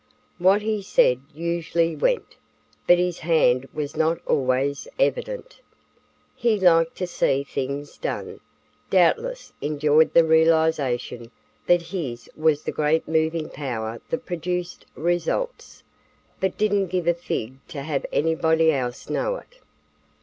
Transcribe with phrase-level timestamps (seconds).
[0.39, 2.35] What he said usually went,
[2.87, 5.61] but his hand was not always evident.
[6.35, 8.39] He liked to see things done,
[8.89, 11.29] doubtless enjoyed the realization
[11.67, 15.83] that his was the great moving power that produced results,
[16.39, 19.59] but didn't give a fig to have anybody else know it.